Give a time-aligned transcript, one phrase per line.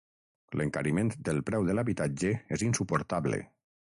[0.59, 3.43] L'encariment del preu de l'habitatge és insuportable.